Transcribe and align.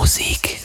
Musik. 0.00 0.56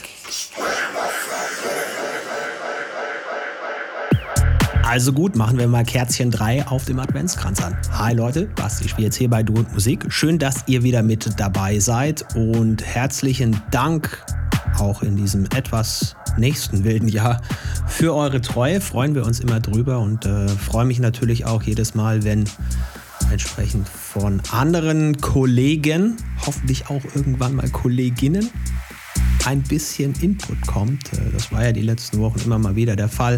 Also 4.82 5.12
gut, 5.12 5.36
machen 5.36 5.58
wir 5.58 5.68
mal 5.68 5.84
Kerzchen 5.84 6.30
3 6.30 6.68
auf 6.68 6.86
dem 6.86 6.98
Adventskranz 6.98 7.60
an. 7.60 7.76
Hi 7.92 8.14
Leute, 8.14 8.46
Basti 8.56 8.88
spielt 8.88 9.08
jetzt 9.08 9.16
hier 9.16 9.28
bei 9.28 9.42
Du 9.42 9.52
und 9.52 9.70
Musik. 9.74 10.06
Schön, 10.08 10.38
dass 10.38 10.66
ihr 10.68 10.82
wieder 10.84 11.02
mit 11.02 11.38
dabei 11.38 11.80
seid 11.80 12.24
und 12.34 12.82
herzlichen 12.82 13.60
Dank 13.70 14.24
auch 14.78 15.02
in 15.02 15.16
diesem 15.16 15.44
etwas 15.54 16.16
nächsten 16.38 16.84
wilden 16.84 17.08
Jahr 17.08 17.42
für 17.86 18.14
eure 18.14 18.40
Treue. 18.40 18.80
Freuen 18.80 19.14
wir 19.14 19.26
uns 19.26 19.40
immer 19.40 19.60
drüber 19.60 19.98
und 19.98 20.24
äh, 20.24 20.48
freue 20.48 20.86
mich 20.86 20.98
natürlich 20.98 21.44
auch 21.44 21.62
jedes 21.62 21.94
Mal, 21.94 22.24
wenn 22.24 22.44
entsprechend 23.30 23.86
von 23.86 24.40
anderen 24.50 25.20
Kollegen, 25.20 26.16
hoffentlich 26.46 26.88
auch 26.88 27.02
irgendwann 27.14 27.54
mal 27.54 27.68
Kolleginnen, 27.68 28.50
ein 29.46 29.62
bisschen 29.62 30.12
Input 30.20 30.60
kommt. 30.66 31.12
Äh, 31.12 31.30
das 31.32 31.50
war 31.52 31.64
ja 31.64 31.72
die 31.72 31.82
letzten 31.82 32.18
Wochen 32.18 32.40
immer 32.44 32.58
mal 32.58 32.76
wieder 32.76 32.96
der 32.96 33.08
Fall. 33.08 33.36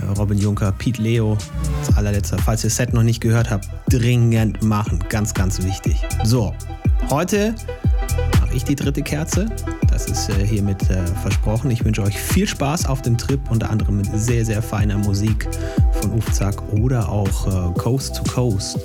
Äh, 0.00 0.04
Robin 0.16 0.38
Juncker, 0.38 0.72
Pete 0.72 1.02
Leo, 1.02 1.36
als 1.78 1.96
allerletzter. 1.96 2.38
Falls 2.38 2.64
ihr 2.64 2.68
das 2.68 2.76
Set 2.76 2.94
noch 2.94 3.02
nicht 3.02 3.20
gehört 3.20 3.50
habt, 3.50 3.68
dringend 3.90 4.62
machen. 4.62 5.04
Ganz, 5.08 5.34
ganz 5.34 5.62
wichtig. 5.62 5.96
So, 6.24 6.54
heute 7.10 7.54
mache 8.40 8.54
ich 8.54 8.64
die 8.64 8.76
dritte 8.76 9.02
Kerze. 9.02 9.46
Das 9.90 10.06
ist 10.06 10.30
äh, 10.30 10.46
hiermit 10.46 10.86
versprochen. 11.20 11.70
Ich 11.70 11.84
wünsche 11.84 12.02
euch 12.02 12.16
viel 12.16 12.46
Spaß 12.46 12.86
auf 12.86 13.02
dem 13.02 13.18
Trip, 13.18 13.40
unter 13.50 13.70
anderem 13.70 13.96
mit 13.96 14.08
sehr, 14.14 14.44
sehr 14.44 14.62
feiner 14.62 14.98
Musik 14.98 15.48
von 16.00 16.12
Ufzak 16.12 16.62
oder 16.72 17.08
auch 17.08 17.74
Coast 17.74 18.16
to 18.16 18.22
Coast. 18.32 18.78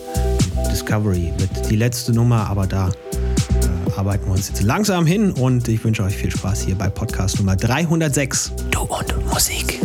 Discovery 0.71 1.31
wird 1.37 1.69
die 1.69 1.75
letzte 1.75 2.11
Nummer, 2.11 2.49
aber 2.49 2.65
da 2.65 2.89
arbeiten 3.97 4.25
wir 4.25 4.33
uns 4.33 4.49
jetzt 4.49 4.63
langsam 4.63 5.05
hin 5.05 5.31
und 5.31 5.67
ich 5.67 5.83
wünsche 5.83 6.03
euch 6.03 6.15
viel 6.15 6.31
Spaß 6.31 6.61
hier 6.61 6.75
bei 6.75 6.89
Podcast 6.89 7.37
Nummer 7.37 7.55
306. 7.55 8.51
Du 8.71 8.81
und 8.81 9.25
Musik. 9.27 9.79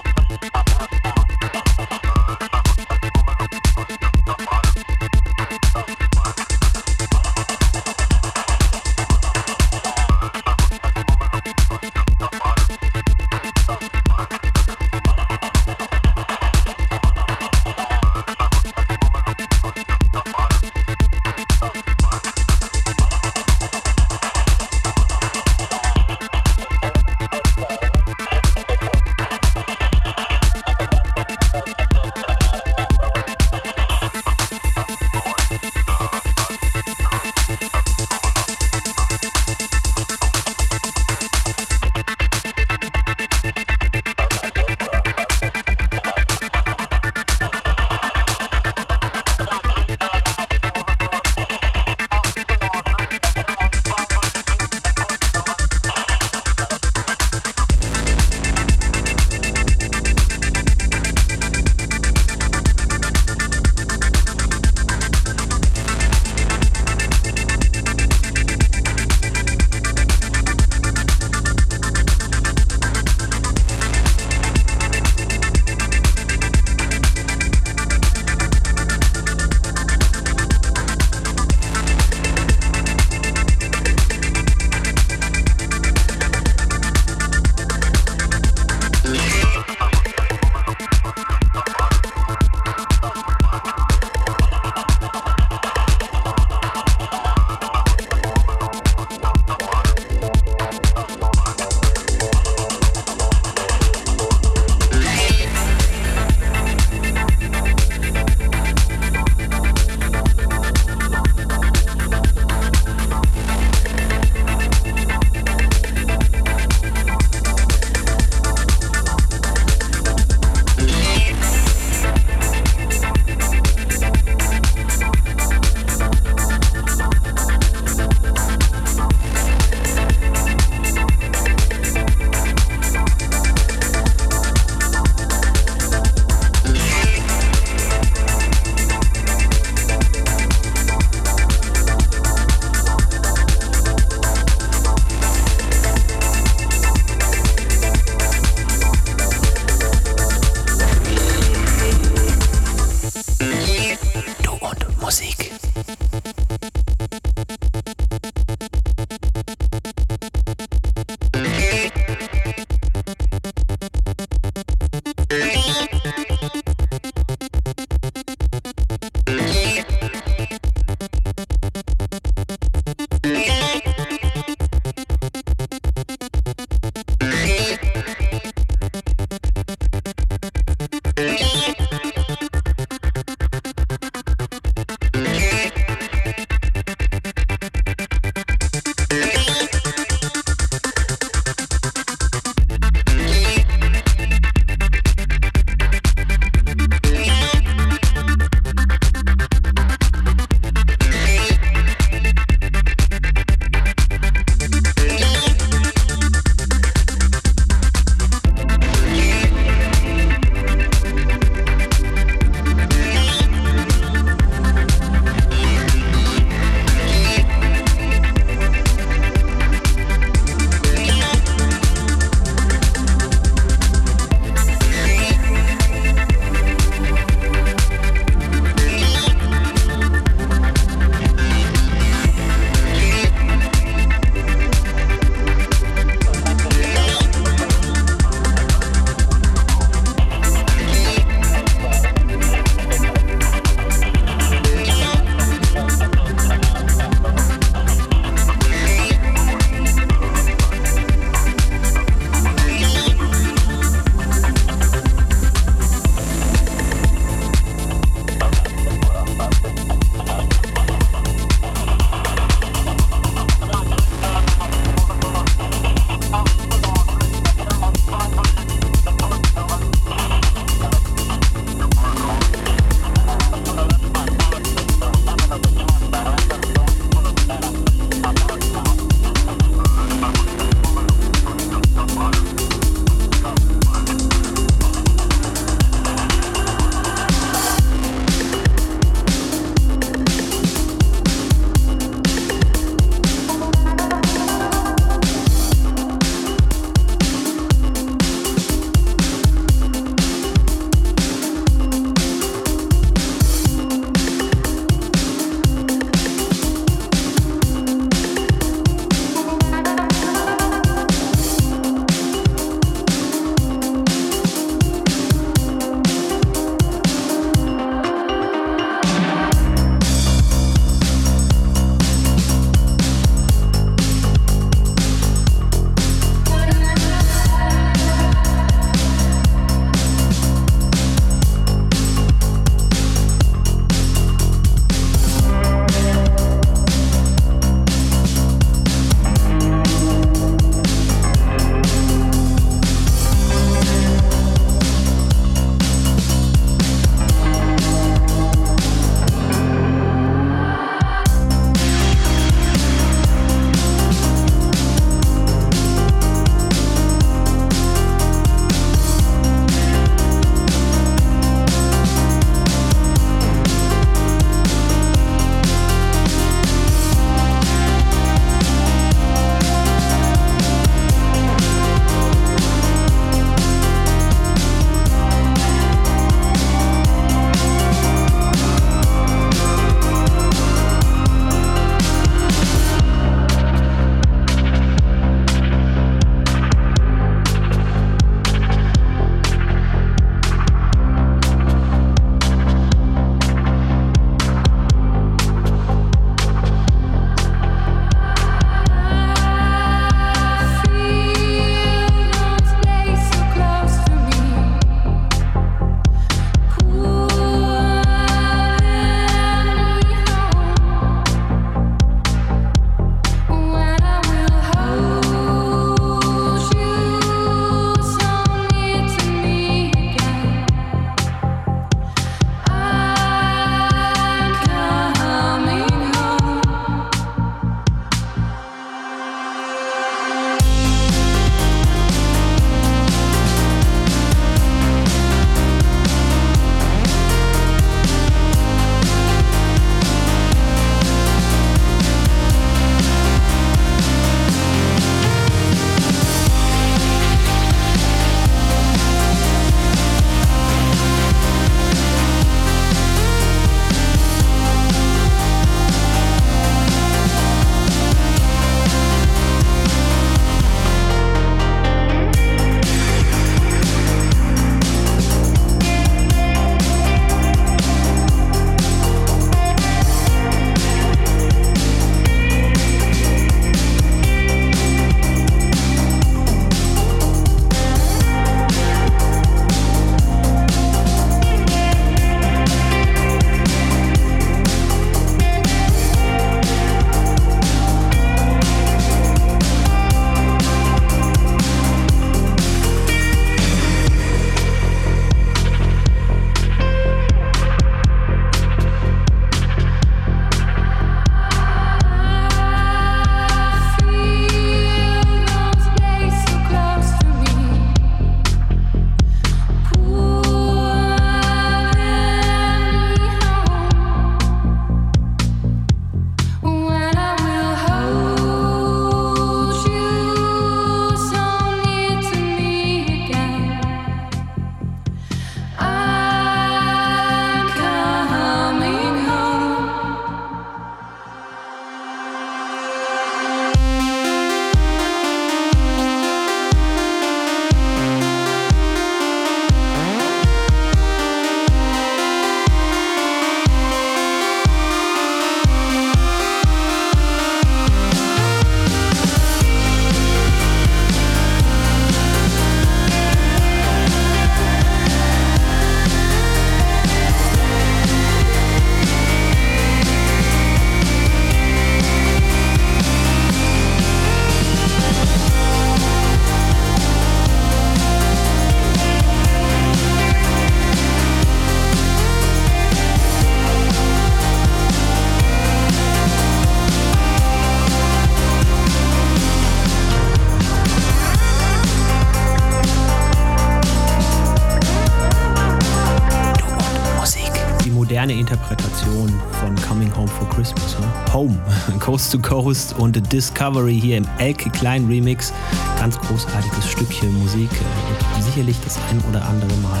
Coast 592.10 592.32
to 592.32 592.40
Coast 592.40 592.98
und 592.98 593.32
Discovery 593.32 594.00
hier 594.00 594.16
im 594.16 594.26
Elke 594.38 594.68
Klein 594.70 595.06
Remix. 595.06 595.52
Ganz 595.96 596.18
großartiges 596.18 596.90
Stückchen 596.90 597.32
Musik. 597.38 597.70
Wird 597.70 598.44
sicherlich 598.44 598.76
das 598.82 598.98
ein 599.08 599.22
oder 599.30 599.44
andere 599.44 599.72
Mal 599.76 600.00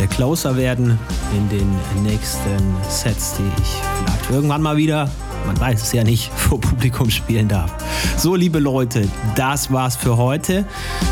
der 0.00 0.06
Closer 0.06 0.56
werden 0.56 0.98
in 1.36 1.48
den 1.50 1.68
nächsten 2.04 2.74
Sets, 2.88 3.34
die 3.36 3.62
ich 3.62 3.68
vielleicht 3.98 4.30
irgendwann 4.30 4.62
mal 4.62 4.78
wieder 4.78 5.10
man 5.46 5.58
weiß 5.58 5.82
es 5.82 5.92
ja 5.92 6.04
nicht, 6.04 6.30
vor 6.36 6.60
Publikum 6.60 7.10
spielen 7.10 7.48
darf. 7.48 7.72
So, 8.16 8.34
liebe 8.34 8.58
Leute, 8.58 9.08
das 9.36 9.72
war's 9.72 9.96
für 9.96 10.16
heute. 10.16 10.64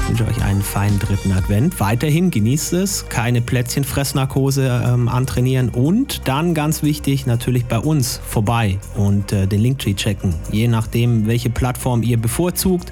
Ich 0.02 0.08
wünsche 0.08 0.26
euch 0.26 0.42
einen 0.42 0.62
feinen 0.62 0.98
dritten 0.98 1.32
Advent. 1.32 1.80
Weiterhin 1.80 2.30
genießt 2.30 2.72
es, 2.74 3.08
keine 3.08 3.40
Plätzchenfressnarkose 3.40 4.82
ähm, 4.86 5.08
antrainieren 5.08 5.68
und 5.68 6.22
dann 6.28 6.54
ganz 6.54 6.82
wichtig 6.82 7.26
natürlich 7.26 7.66
bei 7.66 7.78
uns 7.78 8.20
vorbei 8.26 8.78
und 8.94 9.32
äh, 9.32 9.46
den 9.46 9.60
Linktree 9.60 9.94
checken. 9.94 10.34
Je 10.50 10.68
nachdem, 10.68 11.26
welche 11.26 11.50
Plattform 11.50 12.02
ihr 12.02 12.20
bevorzugt, 12.20 12.90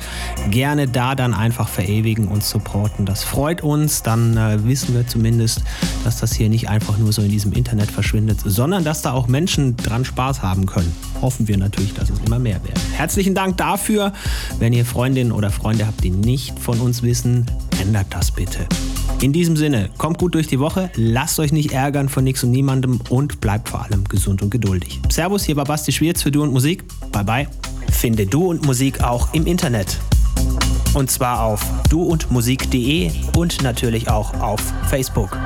gerne 0.51 0.89
da 0.89 1.15
dann 1.15 1.35
einfach 1.35 1.69
verewigen 1.69 2.29
und 2.29 2.45
supporten. 2.45 3.07
Das 3.07 3.25
freut 3.25 3.63
uns. 3.63 4.03
Dann 4.03 4.37
äh, 4.37 4.65
wissen 4.65 4.95
wir 4.95 5.07
zumindest, 5.07 5.63
dass 6.05 6.19
das 6.21 6.33
hier 6.33 6.49
nicht 6.49 6.69
einfach 6.69 6.99
nur 6.99 7.13
so 7.13 7.23
in 7.23 7.31
diesem 7.31 7.53
Internet 7.53 7.91
verschwindet, 7.91 8.41
sondern 8.45 8.85
dass 8.85 9.03
da 9.03 9.13
auch 9.13 9.29
Menschen 9.29 9.77
dran 9.77 10.05
Spaß 10.05 10.43
haben 10.43 10.67
können 10.67 10.95
hoffen 11.29 11.47
wir 11.47 11.59
natürlich, 11.59 11.93
dass 11.93 12.09
es 12.09 12.19
immer 12.25 12.39
mehr 12.39 12.65
werden. 12.65 12.81
Herzlichen 12.95 13.35
Dank 13.35 13.59
dafür. 13.59 14.15
Wenn 14.59 14.73
ihr 14.73 14.87
Freundinnen 14.87 15.31
oder 15.31 15.51
Freunde 15.51 15.87
habt, 15.87 16.03
die 16.03 16.09
nicht 16.09 16.59
von 16.59 16.81
uns 16.81 17.03
wissen, 17.03 17.45
ändert 17.79 18.07
das 18.09 18.31
bitte. 18.31 18.67
In 19.21 19.35
diesem 19.35 19.55
Sinne, 19.55 19.91
kommt 19.99 20.17
gut 20.17 20.35
durch 20.35 20.47
die 20.47 20.59
Woche, 20.59 20.91
lasst 20.95 21.39
euch 21.39 21.53
nicht 21.53 21.73
ärgern 21.73 22.09
von 22.09 22.25
nichts 22.25 22.43
und 22.45 22.51
niemandem 22.51 23.03
und 23.11 23.43
bleibt 23.43 23.69
vor 23.69 23.85
allem 23.85 24.05
gesund 24.05 24.41
und 24.41 24.49
geduldig. 24.49 25.01
Servus, 25.11 25.45
hier 25.45 25.57
war 25.57 25.67
Basti 25.67 25.93
Schwierz 25.93 26.23
für 26.23 26.31
Du 26.31 26.43
und 26.43 26.51
Musik. 26.51 26.83
Bye 27.13 27.25
bye. 27.25 27.49
Finde 27.93 28.25
Du 28.25 28.47
und 28.47 28.65
Musik 28.65 29.03
auch 29.03 29.35
im 29.35 29.45
Internet. 29.45 29.99
Und 30.95 31.11
zwar 31.11 31.43
auf 31.43 31.63
duundmusik.de 31.91 33.11
und 33.37 33.63
natürlich 33.63 34.09
auch 34.09 34.33
auf 34.41 34.63
Facebook. 34.89 35.37